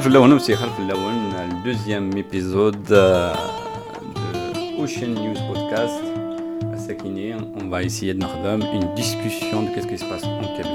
[0.00, 1.14] Flawan aussi Khalf Flawan,
[1.48, 3.32] le deuxième épisode euh,
[4.14, 6.02] de Ocean News Podcast.
[6.72, 10.40] À Sakini, on va essayer de faire une discussion de qu'est-ce qui se passe en
[10.56, 10.74] Kabylie.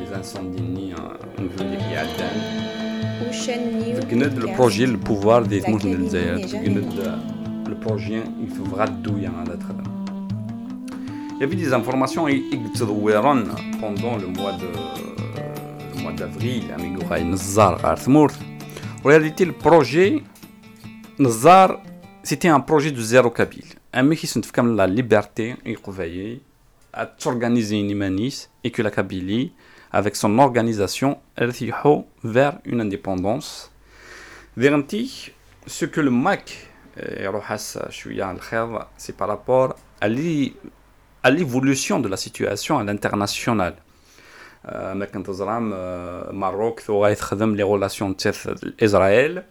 [0.00, 3.28] Les incendies en ville qui Adan.
[3.28, 4.38] Ocean News Podcast.
[4.38, 6.36] Le projet, le pouvoir des mouvements de Zaire.
[6.36, 9.56] Le projet, il faut vraiment à la
[11.36, 12.26] Il y avait des informations
[13.80, 15.19] pendant le mois de
[16.10, 16.64] mois d'avril,
[17.24, 18.30] Nazar Arthmour.
[19.04, 20.22] En réalité, le projet
[21.18, 21.80] Nazar,
[22.22, 23.64] c'était un projet de zéro Kabyle.
[23.92, 25.76] Un mec qui se comme la liberté et
[26.92, 29.52] à s'organiser une imanis et que la Kabylie,
[29.92, 31.52] avec son organisation, elle
[32.24, 33.70] vers une indépendance.
[34.56, 35.32] Vérenti,
[35.66, 36.68] ce que le MAC,
[38.96, 43.74] c'est par rapport à l'évolution de la situation à l'international?
[44.73, 45.69] ما كنت زرام
[46.39, 48.31] ماروك ثو غيتخدم لي غولاسيون تاع
[48.83, 49.41] اسرائيل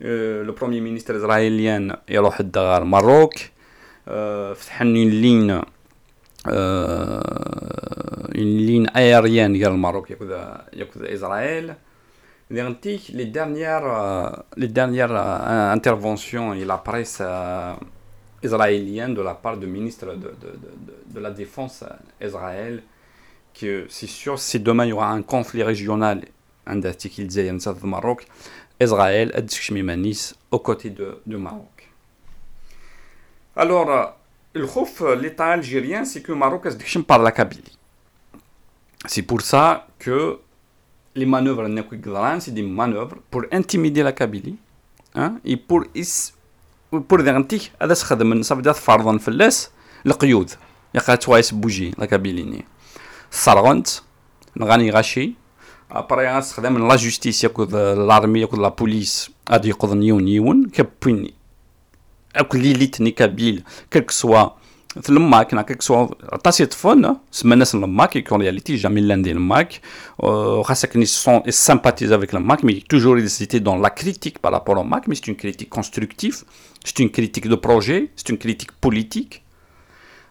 [0.00, 3.34] لو بروميي مينيستر اسرائيليان يروح لدار ماروك
[4.54, 5.64] فتح اون لين اون
[8.34, 10.30] لين ايريان ديال الماروك ياخذ
[10.72, 11.74] ياخذ اسرائيل
[12.50, 13.82] ديغنتيك لي ديرنيير
[14.56, 15.08] لي ديرنيير
[15.72, 17.22] انترفونسيون اي لا بريس
[18.42, 20.50] israélienne de la part du ministre de, de,
[20.86, 21.84] de, de la Défense
[22.20, 22.82] Israël
[23.58, 26.24] que c'est sûr, si demain il y aura un conflit régional,
[26.66, 28.26] un article de Maroc,
[28.80, 31.90] Israël est aux côtés de, de Maroc.
[33.56, 34.04] Alors, euh,
[34.54, 37.76] le khouf, euh, l'État algérien, c'est que le Maroc est par la Kabylie.
[39.06, 40.38] C'est pour ça que
[41.16, 41.66] les manœuvres
[42.38, 44.56] c'est des manœuvres pour intimider la Kabylie
[45.14, 45.84] hein, et pour
[47.08, 49.70] pour garantir هذا خدم من صافي فرضا فلاس
[50.06, 50.50] القيود
[50.94, 52.64] يا توايس بوجي لا كابيليني
[53.32, 53.88] صرغنت
[54.56, 55.32] نغاني غاشي
[55.90, 57.68] ابري غنستخدم لا جوستيس ياكل
[58.08, 61.30] لارمي ياكل لا بوليس غادي يقض نيون نيون كبوين
[62.36, 64.48] اكل ليليتني كابيل كيك سوا
[65.02, 66.06] في الماك كيك سوا
[66.36, 69.80] طاسي طفون سما الناس الماك يكون رياليتي جامي لاندي الماك
[70.62, 75.08] خاصك ني سون سامباتيز افيك الماك مي توجور ايزيتي دون لا كريتيك بارابور au ماك
[75.08, 76.44] مي سي اون كريتيك كونستركتيف
[76.84, 79.42] سي اون كريتيك دو بروجي سي اون كريتيك بوليتيك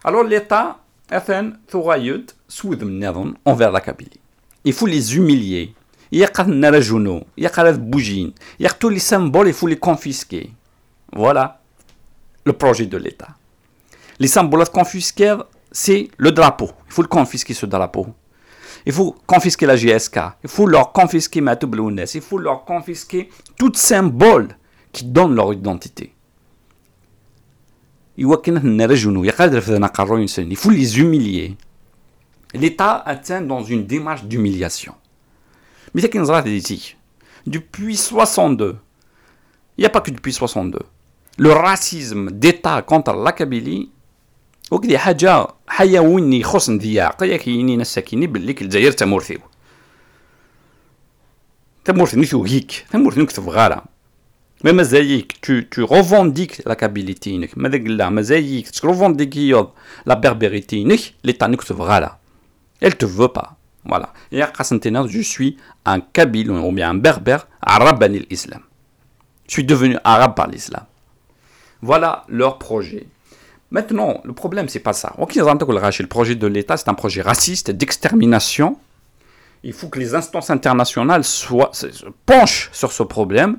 [0.06, 0.76] الور ليتا
[1.12, 4.20] اثن ثغايد سود من النظام envers la Kabylie.
[4.64, 5.74] Il faut les humilier.
[6.12, 10.50] يقال نرجونو يقال بوجين يقتل les symboles il faut les confisquer
[11.12, 11.60] voilà
[12.44, 13.28] le projet de l'État
[14.18, 15.36] les symboles confisqués
[15.70, 18.06] c'est le drapeau il faut le confisquer ce drapeau
[18.86, 21.70] il faut confisquer la GSK il faut leur confisquer Matou
[22.14, 24.48] il faut leur confisquer tout symbole
[24.92, 26.11] qui donne leur identité
[28.16, 28.26] il
[30.56, 31.56] faut les humilier
[32.54, 34.94] l'État atteint dans une démarche d'humiliation.
[35.94, 36.10] Mais c'est
[37.46, 38.76] depuis 62,
[39.76, 40.78] il n'y a pas que depuis 62,
[41.38, 43.90] le racisme d'État contre la Kabylie
[44.70, 49.38] وكدي حاجة حيواني يخص نذياق كاينين الساكنين باللي الجزائر تمورثيو
[51.84, 53.84] تمورثي نيثو هيك تمورثي نكتب غارة
[54.63, 57.17] mais mazayik, tu, tu revendiques la Kabylie.
[57.55, 59.53] Mazayik, tu revendiques
[60.05, 60.65] la Berbérie
[61.23, 62.19] l'État ne te verra là.
[62.79, 63.57] Elle te veut pas.
[63.85, 64.13] Voilà.
[64.31, 68.61] Et à Kassantina, je suis un Kabyle ou bien un berbère, arabe l'islam.
[69.47, 70.85] Je suis devenu arabe par l'islam.
[71.81, 73.07] Voilà leur projet.
[73.69, 75.13] Maintenant, le problème, c'est pas ça.
[75.17, 78.77] Le projet de l'État, c'est un projet raciste d'extermination.
[79.63, 81.71] Il faut que les instances internationales soient,
[82.25, 83.57] penchent sur ce problème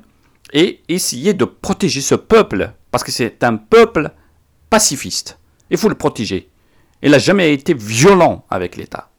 [0.54, 4.12] et essayer de protéger ce peuple, parce que c'est un peuple
[4.70, 5.38] pacifiste.
[5.70, 6.50] Il faut le protéger.
[7.02, 9.10] Il n'a jamais été violent avec l'État.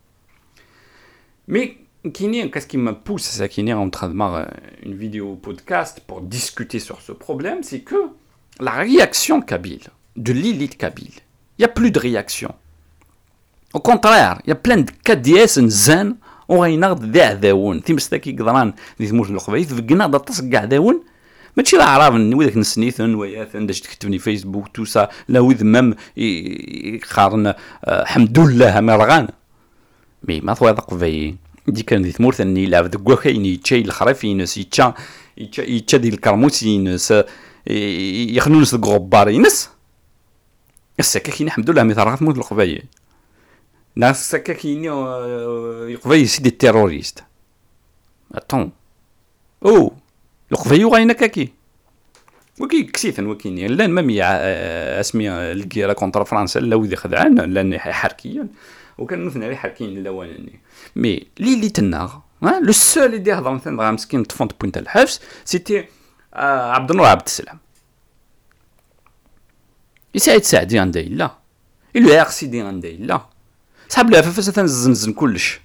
[1.49, 1.79] Mais
[2.13, 4.51] qu'est-ce qui me pousse à est en train de faire
[4.83, 8.11] une vidéo podcast pour discuter sur ce problème, c'est que
[8.59, 11.15] la réaction kabyle, de l'élite kabyle,
[11.59, 12.55] il n'y a plus de réaction.
[13.73, 16.17] Au contraire, il y a plein de KDS zen
[16.51, 21.03] وغيناض ذي عذاون تيمستاكي قدران ذي تموت الخبيث فقنا دا تصق عذاون
[21.58, 27.54] ماشي لا عرافن وذاك نسنيثن وياثن داش تكتبني فيسبوك توسا لا وذ مم يقارن
[27.88, 29.28] الحمد لله مرغان.
[30.24, 31.38] مي ما ثوي قبايين
[31.68, 34.94] دي كان دي ثمورت اني لعب دك وكاين يتشا الخريف ينس يتشا
[35.38, 37.14] يتشا ديال الكرموس ينس
[37.68, 39.70] يخنونس دك غبار ينس.
[41.00, 42.84] السكا الحمد لله مي ثرات موت القبايل
[43.96, 47.24] ناس السكا كاين القبايل سي دي تيروريست
[48.32, 48.72] أتون.
[49.66, 49.95] أو.
[50.56, 51.54] القبايل غاينا كاكي
[52.60, 58.48] وكي كسيثن وكيني لأن مامي اسمي الكيرا كونتر فرنسا لا وذي خدعان لأن حركيا.
[58.98, 60.60] وكان مثلا عليه حركين الاولاني
[60.96, 62.14] مي لي اللي تناغ
[62.44, 65.86] le seul اللي يهضر مثلا مسكين طفون بوينت الحبس سيتي
[66.34, 67.60] عبد النور عبد السلام.
[70.16, 71.32] يسعد سعدي عنده الا
[71.96, 73.22] يلو يا سيدي عنده الا
[73.90, 75.62] صحاب العفافاس تنزنزن كلش.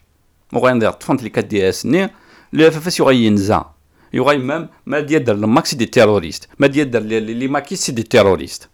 [0.52, 2.10] وغادي ندير طفنت اللي كديها سني
[2.54, 3.28] العفافاس يغي
[4.12, 6.48] Il y aura même, ma le maxi des terroristes.
[6.58, 8.70] Ma les maquis, c'est des terroristes.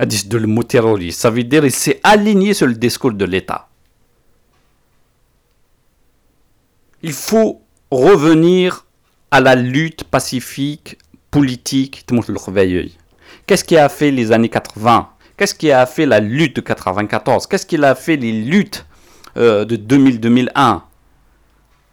[0.00, 3.24] Hadith de le mot terroriste, ça veut dire qu'il s'est aligné sur le discours de
[3.26, 3.68] l'État.
[7.02, 7.60] Il faut
[7.90, 8.86] revenir
[9.30, 10.96] à la lutte pacifique,
[11.30, 12.06] politique,
[13.46, 17.46] Qu'est-ce qui a fait les années 80 Qu'est-ce qui a fait la lutte de 94
[17.46, 18.86] Qu'est-ce qu'il a fait les luttes
[19.36, 20.80] euh, de 2000-2001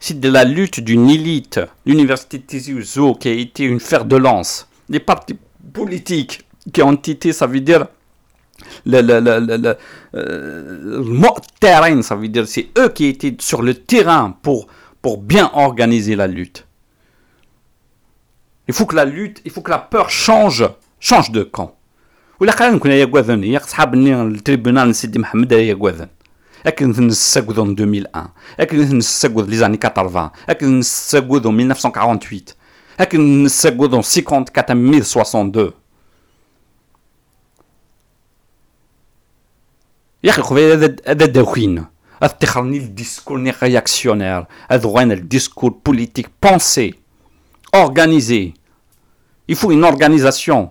[0.01, 2.75] C'est de la lutte d'une élite, l'université de Tizi
[3.21, 4.69] qui a été une fer de lance.
[4.89, 5.39] Les partis
[5.73, 7.87] politiques qui ont été, ça veut dire,
[8.85, 9.77] le, le, le,
[10.13, 11.29] le
[11.61, 14.67] terrain, ça veut dire, c'est eux qui étaient sur le terrain pour
[15.01, 16.65] pour bien organiser la lutte.
[18.69, 20.65] Il faut que la lutte, il faut que la peur change,
[21.01, 21.77] change de camp.
[22.41, 26.09] ولا قال نكون يا كواذن يا صحابني التريبونال سيدي محمد يا كواذن
[26.67, 32.55] لكن نسقوذ en 2001 لكن نسقوذ les années 80 لكن نسقوذ en 1948
[33.01, 35.73] لكن نسقوذ en 54 1062
[40.25, 41.85] يا اخي خويا هذا هذا داوخين
[42.23, 46.95] le discours réactionnaire, le discours politique pensé,
[47.73, 48.55] organisé.
[49.49, 50.71] Il faut une organisation.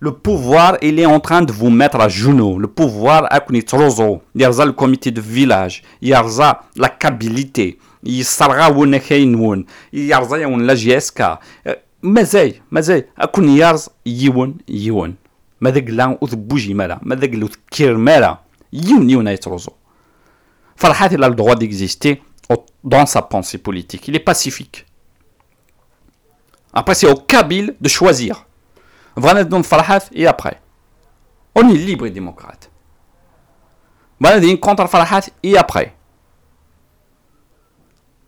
[0.00, 2.58] le pouvoir, il est en train de vous mettre à genoux.
[2.58, 6.24] Le pouvoir, il y a le comité de village, il y a
[6.76, 8.22] la câbilité, il
[9.92, 11.22] y a la GSK.
[12.04, 15.14] مازاي مازاي اكون يارز يون يون
[15.60, 18.38] ماذاك لا وذبوجي مالا ماذاك لو تكير مالا
[20.76, 22.20] Farhat, il a le droit d'exister
[22.82, 24.08] dans sa pensée politique.
[24.08, 24.84] Il est pacifique.
[26.72, 28.46] Après, c'est au Kabyle de choisir.
[29.18, 30.60] Vanadon Farhat et après.
[31.54, 32.70] On est libre et démocrate.
[34.20, 35.94] Vanadon contre Farhat et après.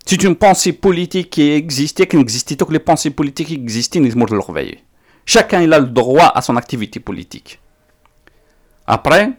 [0.05, 4.01] C'est une pensée politique qui existait, qui n'existait que les pensées politiques qui existaient,
[5.25, 7.61] Chacun il a le droit à son activité politique.
[8.87, 9.33] Après,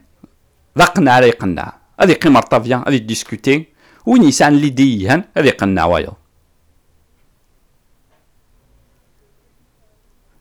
[0.78, 3.66] ذاقنا على يقنع هذه قيمة طافيا هذه ديسكوتي
[4.06, 6.14] وين يسعن اللي ديهن هذه يقنع وايض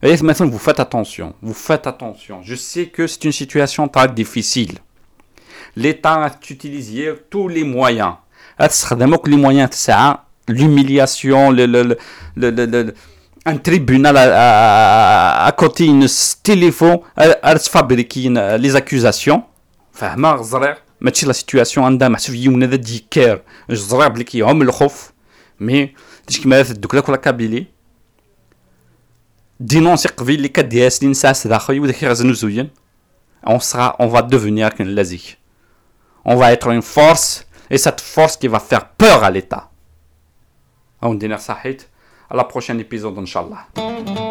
[0.03, 2.41] Et maintenant, vous faites attention, vous faites attention.
[2.43, 4.77] Je sais que c'est une situation très difficile.
[5.75, 8.13] L'État a utilisé tous les moyens.
[8.59, 9.69] les moyens
[10.47, 11.97] l'humiliation, le, le,
[12.35, 12.93] le, le,
[13.45, 16.05] un tribunal à, à, à côté, un
[16.43, 18.29] téléphone, à, fabriquer
[18.59, 19.43] les accusations.
[19.93, 25.11] فاهمه الزرير ماشي لا سيتوياسيون عندها محسوب يوم هذا ديكار الزرير بلي كيهم الخوف
[25.59, 25.93] مي
[26.27, 27.65] ديش كيما دوك لاك ولا كابيلي
[29.61, 32.69] دينونسي قبيل اللي كديها سنين ساس داخل وداك يغزنو زوين
[33.47, 35.37] on sera on va devenir qu'un lazik
[36.25, 39.69] on va être une force et cette force qui va faire peur à l'état
[41.01, 41.89] on dîner sahit
[42.29, 44.30] à la prochaine épisode inchallah